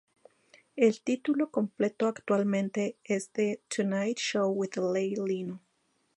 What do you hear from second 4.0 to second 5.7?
Show with Jay Leno".